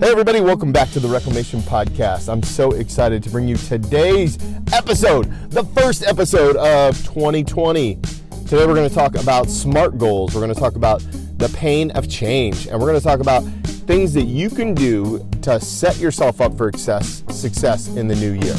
[0.00, 2.32] Hey, everybody, welcome back to the Reclamation Podcast.
[2.32, 4.38] I'm so excited to bring you today's
[4.72, 7.96] episode, the first episode of 2020.
[7.96, 10.36] Today, we're going to talk about SMART goals.
[10.36, 11.00] We're going to talk about
[11.38, 13.42] the pain of change, and we're going to talk about
[13.88, 18.34] things that you can do to set yourself up for success, success in the new
[18.34, 18.54] year.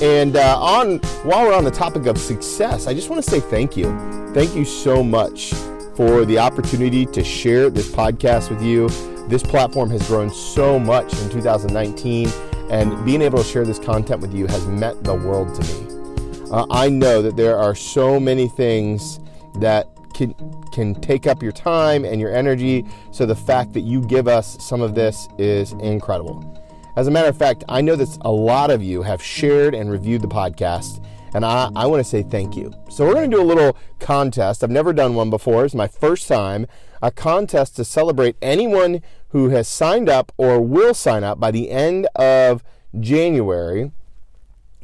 [0.00, 3.40] And uh, on while we're on the topic of success, I just want to say
[3.40, 3.84] thank you.
[4.32, 5.52] Thank you so much
[5.94, 8.88] for the opportunity to share this podcast with you
[9.28, 12.28] this platform has grown so much in 2019,
[12.70, 16.50] and being able to share this content with you has meant the world to me.
[16.50, 19.20] Uh, I know that there are so many things
[19.56, 20.34] that can
[20.72, 22.84] can take up your time and your energy.
[23.10, 26.60] So the fact that you give us some of this is incredible.
[26.96, 29.90] As a matter of fact, I know that a lot of you have shared and
[29.90, 32.72] reviewed the podcast, and I, I want to say thank you.
[32.88, 34.62] So we're going to do a little contest.
[34.62, 35.64] I've never done one before.
[35.64, 36.66] It's my first time
[37.04, 41.70] a contest to celebrate anyone who has signed up or will sign up by the
[41.70, 42.64] end of
[42.98, 43.92] January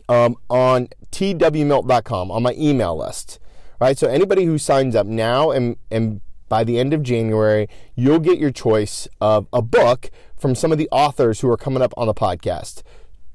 [0.06, 3.38] um, on twmilt.com on my email list.
[3.80, 8.18] Right, so anybody who signs up now and and by the end of January, you'll
[8.18, 11.94] get your choice of a book from some of the authors who are coming up
[11.96, 12.82] on the podcast.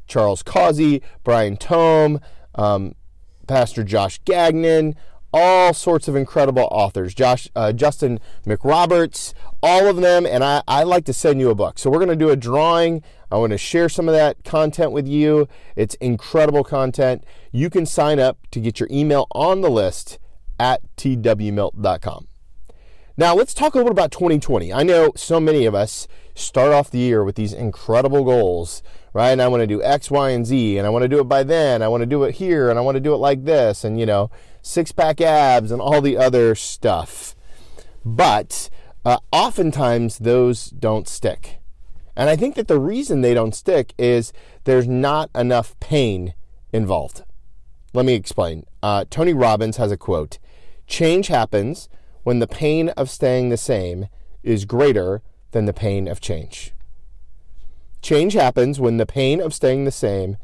[0.05, 2.20] Charles Causey, Brian Tome,
[2.53, 2.94] um,
[3.47, 4.95] Pastor Josh Gagnon,
[5.38, 7.14] all sorts of incredible authors.
[7.14, 11.55] Josh, uh, Justin McRoberts, all of them, and I, I like to send you a
[11.55, 11.77] book.
[11.77, 13.03] So we're going to do a drawing.
[13.30, 15.50] I want to share some of that content with you.
[15.75, 17.25] It's incredible content.
[17.52, 20.19] You can sign up to get your email on the list
[20.58, 22.27] at twmilt.com.
[23.17, 24.72] Now let's talk a little bit about 2020.
[24.72, 28.83] I know so many of us start off the year with these incredible goals,
[29.16, 29.30] right?
[29.30, 31.23] And I want to do X, Y, and Z, and I want to do it
[31.23, 31.81] by then.
[31.81, 33.97] I want to do it here, and I want to do it like this, and
[33.97, 34.30] you know,
[34.61, 37.33] six pack abs and all the other stuff.
[38.03, 38.69] But
[39.05, 41.61] uh, oftentimes those don't stick.
[42.17, 44.33] And I think that the reason they don't stick is
[44.66, 46.33] there's not enough pain
[46.73, 47.23] involved.
[47.93, 48.65] Let me explain.
[48.83, 50.39] Uh, Tony Robbins has a quote
[50.87, 51.87] Change happens
[52.23, 54.08] when the pain of staying the same
[54.43, 55.21] is greater
[55.52, 56.73] than the pain of change.
[58.05, 60.38] Change happens when the pain of staying the same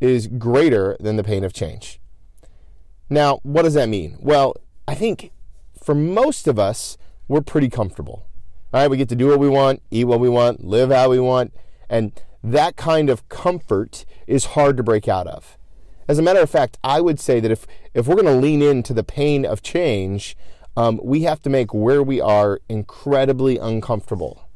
[0.00, 2.00] is greater than the pain of change.
[3.08, 4.16] Now, what does that mean?
[4.18, 4.56] Well,
[4.88, 5.30] I think
[5.80, 8.26] for most of us, we're pretty comfortable.
[8.74, 11.08] All right, we get to do what we want, eat what we want, live how
[11.08, 11.54] we want,
[11.88, 12.10] and
[12.42, 15.56] that kind of comfort is hard to break out of.
[16.08, 18.62] As a matter of fact, I would say that if, if we're going to lean
[18.62, 20.36] into the pain of change,
[20.76, 24.48] um, we have to make where we are incredibly uncomfortable.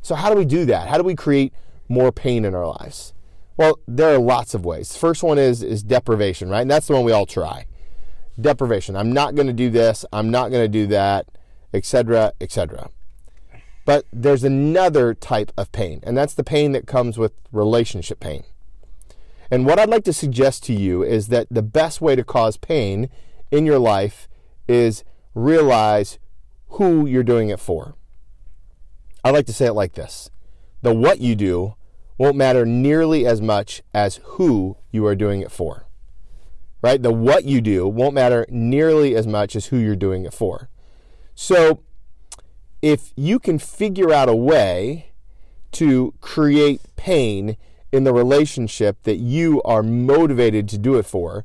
[0.00, 0.88] So, how do we do that?
[0.88, 1.52] How do we create
[1.92, 3.12] more pain in our lives?
[3.56, 4.96] Well, there are lots of ways.
[4.96, 6.62] First one is is deprivation, right?
[6.62, 7.66] And that's the one we all try
[8.40, 8.96] deprivation.
[8.96, 10.04] I'm not going to do this.
[10.12, 11.26] I'm not going to do that,
[11.72, 12.90] etc., etc.
[13.84, 18.44] But there's another type of pain, and that's the pain that comes with relationship pain.
[19.50, 22.56] And what I'd like to suggest to you is that the best way to cause
[22.56, 23.10] pain
[23.50, 24.28] in your life
[24.66, 25.04] is
[25.34, 26.18] realize
[26.70, 27.94] who you're doing it for.
[29.24, 30.30] I like to say it like this
[30.80, 31.74] the what you do
[32.22, 35.86] won't matter nearly as much as who you are doing it for
[36.82, 37.00] right?
[37.00, 40.68] The what you do won't matter nearly as much as who you're doing it for.
[41.34, 41.82] So
[42.82, 45.12] if you can figure out a way
[45.72, 47.56] to create pain
[47.92, 51.44] in the relationship that you are motivated to do it for,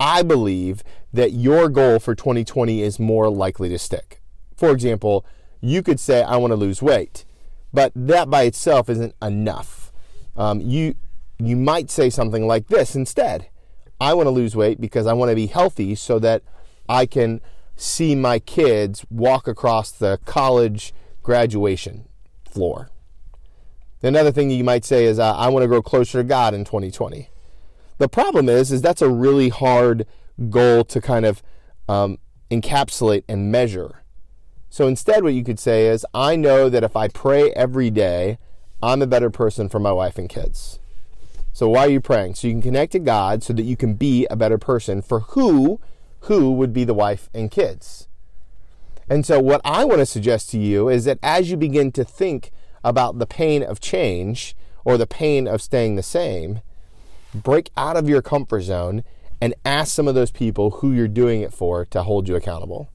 [0.00, 0.82] I believe
[1.12, 4.22] that your goal for 2020 is more likely to stick.
[4.56, 5.26] For example,
[5.60, 7.26] you could say, I want to lose weight,
[7.72, 9.79] but that by itself isn't enough.
[10.36, 10.94] Um, you,
[11.38, 13.48] you might say something like this instead
[14.00, 16.42] I want to lose weight because I want to be healthy so that
[16.88, 17.40] I can
[17.76, 22.06] see my kids walk across the college graduation
[22.50, 22.90] floor.
[24.02, 26.64] Another thing you might say is uh, I want to grow closer to God in
[26.64, 27.28] 2020.
[27.98, 30.06] The problem is, is that's a really hard
[30.48, 31.42] goal to kind of
[31.86, 32.16] um,
[32.50, 34.02] encapsulate and measure.
[34.70, 38.38] So instead, what you could say is, I know that if I pray every day,
[38.82, 40.78] I'm a better person for my wife and kids.
[41.52, 42.36] So why are you praying?
[42.36, 45.20] So you can connect to God so that you can be a better person for
[45.20, 45.80] who
[46.24, 48.08] who would be the wife and kids.
[49.08, 52.04] And so what I want to suggest to you is that as you begin to
[52.04, 52.52] think
[52.84, 54.54] about the pain of change
[54.84, 56.60] or the pain of staying the same,
[57.34, 59.02] break out of your comfort zone
[59.40, 62.90] and ask some of those people who you're doing it for to hold you accountable.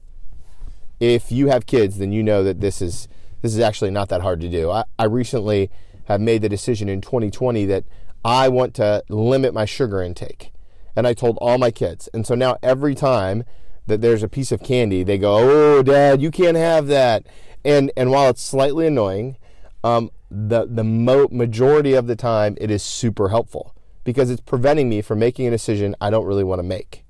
[1.00, 3.08] If you have kids, then you know that this is
[3.42, 4.70] this is actually not that hard to do.
[4.70, 5.70] I, I recently
[6.04, 7.84] have made the decision in 2020 that
[8.24, 10.52] I want to limit my sugar intake.
[10.94, 12.08] And I told all my kids.
[12.14, 13.44] And so now every time
[13.86, 17.24] that there's a piece of candy, they go, "Oh, dad, you can't have that."
[17.64, 19.36] And and while it's slightly annoying,
[19.84, 23.74] um, the the mo- majority of the time it is super helpful
[24.04, 27.04] because it's preventing me from making a decision I don't really want to make.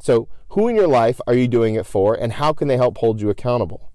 [0.00, 2.98] So, who in your life are you doing it for, and how can they help
[2.98, 3.91] hold you accountable?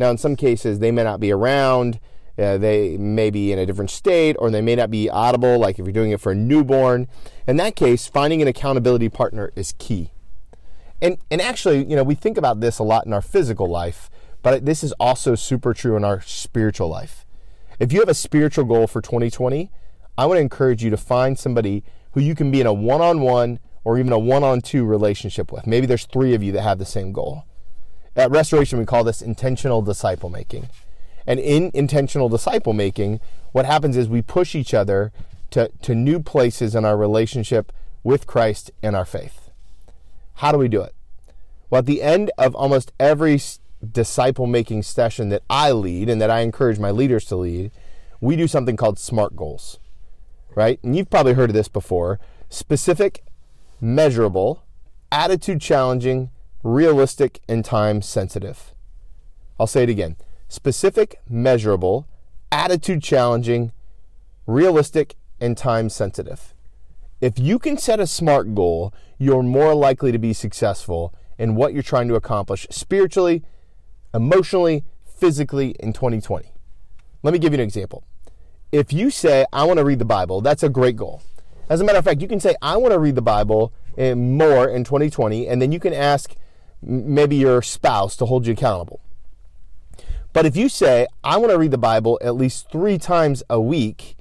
[0.00, 2.00] Now, in some cases, they may not be around,
[2.38, 5.78] uh, they may be in a different state, or they may not be audible, like
[5.78, 7.06] if you're doing it for a newborn.
[7.46, 10.12] In that case, finding an accountability partner is key.
[11.02, 14.08] And, and actually, you know, we think about this a lot in our physical life,
[14.40, 17.26] but this is also super true in our spiritual life.
[17.78, 19.70] If you have a spiritual goal for 2020,
[20.16, 23.02] I want to encourage you to find somebody who you can be in a one
[23.02, 25.66] on one or even a one on two relationship with.
[25.66, 27.44] Maybe there's three of you that have the same goal.
[28.20, 30.68] At Restoration, we call this intentional disciple making.
[31.26, 33.18] And in intentional disciple making,
[33.52, 35.10] what happens is we push each other
[35.52, 37.72] to, to new places in our relationship
[38.02, 39.48] with Christ and our faith.
[40.34, 40.94] How do we do it?
[41.70, 43.40] Well, at the end of almost every
[43.90, 47.70] disciple making session that I lead and that I encourage my leaders to lead,
[48.20, 49.78] we do something called SMART goals,
[50.54, 50.78] right?
[50.82, 52.20] And you've probably heard of this before
[52.50, 53.24] specific,
[53.80, 54.62] measurable,
[55.10, 56.28] attitude challenging,
[56.62, 58.74] realistic, and time sensitive.
[59.58, 60.16] I'll say it again
[60.48, 62.08] specific, measurable,
[62.50, 63.72] attitude challenging,
[64.46, 66.54] realistic, and time sensitive.
[67.20, 71.72] If you can set a SMART goal, you're more likely to be successful in what
[71.72, 73.42] you're trying to accomplish spiritually,
[74.12, 76.52] emotionally, physically in 2020.
[77.22, 78.04] Let me give you an example.
[78.72, 81.22] If you say, I want to read the Bible, that's a great goal.
[81.68, 84.68] As a matter of fact, you can say, I want to read the Bible more
[84.68, 86.34] in 2020, and then you can ask
[86.82, 89.00] maybe your spouse to hold you accountable.
[90.32, 93.60] But if you say, I want to read the Bible at least three times a
[93.60, 94.16] week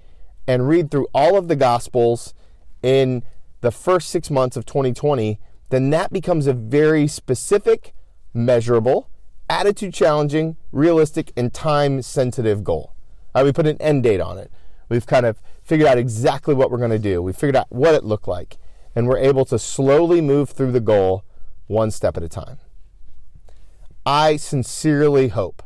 [0.48, 2.34] and read through all of the Gospels
[2.82, 3.24] in
[3.62, 5.40] the first six months of 2020,
[5.70, 7.94] then that becomes a very specific,
[8.34, 9.10] measurable,
[9.50, 12.96] attitude challenging, realistic, and time sensitive goal.
[13.36, 14.52] Right, we put an end date on it.
[14.90, 17.22] We've kind of figured out exactly what we're going to do.
[17.22, 18.58] We figured out what it looked like,
[18.96, 21.24] and we're able to slowly move through the goal
[21.70, 22.58] one step at a time.
[24.06, 25.62] I sincerely hope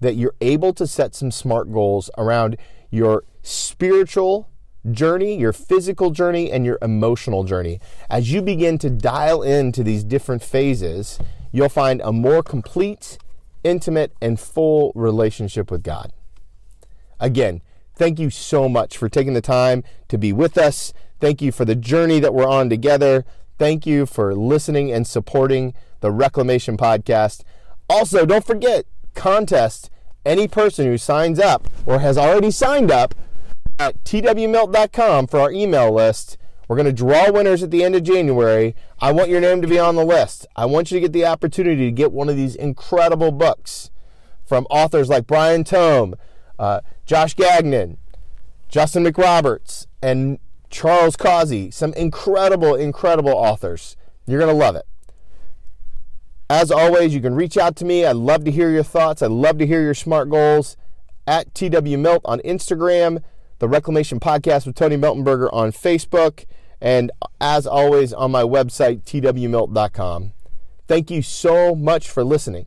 [0.00, 2.56] that you're able to set some smart goals around
[2.90, 4.50] your spiritual
[4.90, 7.80] journey, your physical journey, and your emotional journey.
[8.10, 11.18] As you begin to dial into these different phases,
[11.52, 13.18] you'll find a more complete,
[13.62, 16.12] intimate, and full relationship with God.
[17.20, 17.62] Again,
[17.94, 20.92] thank you so much for taking the time to be with us.
[21.20, 23.24] Thank you for the journey that we're on together.
[23.58, 27.42] Thank you for listening and supporting the Reclamation Podcast.
[27.88, 29.90] Also, don't forget, contest
[30.24, 33.14] any person who signs up or has already signed up
[33.78, 36.38] at twmilt.com for our email list
[36.68, 38.76] we're going to draw winners at the end of January.
[39.00, 40.46] I want your name to be on the list.
[40.54, 43.90] I want you to get the opportunity to get one of these incredible books
[44.44, 46.14] from authors like Brian Tome,
[46.58, 47.96] uh, Josh Gagnon,
[48.68, 50.38] Justin McRoberts, and
[50.70, 51.70] Charles Causey.
[51.70, 53.96] Some incredible, incredible authors.
[54.26, 54.86] You're going to love it.
[56.50, 58.04] As always, you can reach out to me.
[58.04, 59.22] I'd love to hear your thoughts.
[59.22, 60.76] I'd love to hear your smart goals
[61.26, 63.22] at TW on Instagram
[63.58, 66.44] the Reclamation Podcast with Tony Miltenberger on Facebook,
[66.80, 67.10] and
[67.40, 70.32] as always on my website, twmilt.com.
[70.86, 72.66] Thank you so much for listening.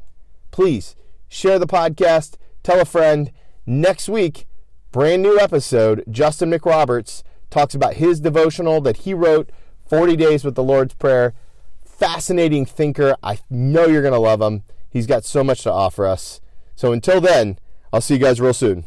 [0.51, 0.95] Please
[1.29, 3.31] share the podcast, tell a friend.
[3.65, 4.47] Next week,
[4.91, 9.51] brand new episode, Justin McRoberts talks about his devotional that he wrote,
[9.87, 11.35] 40 Days with the Lord's Prayer.
[11.85, 13.15] Fascinating thinker.
[13.21, 14.63] I know you're going to love him.
[14.89, 16.41] He's got so much to offer us.
[16.75, 17.59] So until then,
[17.93, 18.85] I'll see you guys real soon.